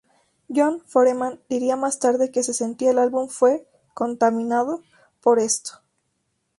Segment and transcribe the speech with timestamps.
[0.47, 4.81] Jon Foreman diría más tarde que se sentía el álbum fue "contaminado"
[5.21, 5.79] por esto.